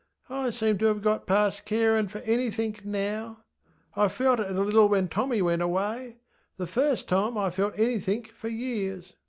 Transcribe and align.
I 0.31 0.49
seem 0.49 0.79
to 0.79 0.87
have 0.87 1.03
got 1.03 1.27
past 1.27 1.63
carinŌĆÖ 1.67 2.09
for 2.09 2.17
anythink 2.21 2.83
now. 2.83 3.43
I 3.95 4.07
felt 4.07 4.39
it 4.39 4.49
a 4.49 4.59
little 4.59 4.89
when 4.89 5.07
Tommy 5.09 5.43
went 5.43 5.61
awayŌĆöthe 5.61 6.15
first 6.65 7.07
time 7.07 7.37
I 7.37 7.51
felt 7.51 7.77
anythink 7.77 8.31
for 8.31 8.47
years. 8.47 9.13